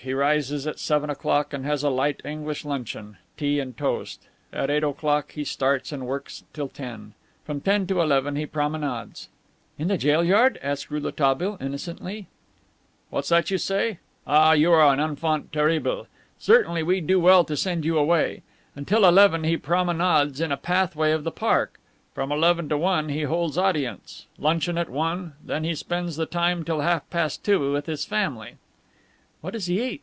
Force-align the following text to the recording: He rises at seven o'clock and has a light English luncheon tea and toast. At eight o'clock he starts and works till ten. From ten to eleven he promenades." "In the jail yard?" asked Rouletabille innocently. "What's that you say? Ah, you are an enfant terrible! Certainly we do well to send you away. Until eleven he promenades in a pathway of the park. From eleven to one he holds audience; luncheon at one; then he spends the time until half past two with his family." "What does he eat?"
He 0.00 0.14
rises 0.14 0.64
at 0.64 0.78
seven 0.78 1.10
o'clock 1.10 1.52
and 1.52 1.66
has 1.66 1.82
a 1.82 1.90
light 1.90 2.20
English 2.24 2.64
luncheon 2.64 3.16
tea 3.36 3.58
and 3.58 3.76
toast. 3.76 4.28
At 4.52 4.70
eight 4.70 4.84
o'clock 4.84 5.32
he 5.32 5.42
starts 5.42 5.90
and 5.90 6.06
works 6.06 6.44
till 6.52 6.68
ten. 6.68 7.14
From 7.44 7.60
ten 7.60 7.84
to 7.88 8.00
eleven 8.00 8.36
he 8.36 8.46
promenades." 8.46 9.28
"In 9.76 9.88
the 9.88 9.98
jail 9.98 10.22
yard?" 10.22 10.56
asked 10.62 10.92
Rouletabille 10.92 11.58
innocently. 11.60 12.28
"What's 13.10 13.30
that 13.30 13.50
you 13.50 13.58
say? 13.58 13.98
Ah, 14.24 14.52
you 14.52 14.70
are 14.70 14.86
an 14.94 15.00
enfant 15.00 15.52
terrible! 15.52 16.06
Certainly 16.38 16.84
we 16.84 17.00
do 17.00 17.18
well 17.18 17.42
to 17.44 17.56
send 17.56 17.84
you 17.84 17.98
away. 17.98 18.42
Until 18.76 19.04
eleven 19.04 19.42
he 19.42 19.56
promenades 19.56 20.40
in 20.40 20.52
a 20.52 20.56
pathway 20.56 21.10
of 21.10 21.24
the 21.24 21.32
park. 21.32 21.80
From 22.14 22.30
eleven 22.30 22.68
to 22.68 22.78
one 22.78 23.08
he 23.08 23.22
holds 23.22 23.58
audience; 23.58 24.26
luncheon 24.38 24.78
at 24.78 24.88
one; 24.88 25.32
then 25.44 25.64
he 25.64 25.74
spends 25.74 26.14
the 26.14 26.24
time 26.24 26.58
until 26.58 26.82
half 26.82 27.10
past 27.10 27.42
two 27.44 27.72
with 27.72 27.86
his 27.86 28.04
family." 28.04 28.58
"What 29.40 29.52
does 29.52 29.66
he 29.66 29.80
eat?" 29.80 30.02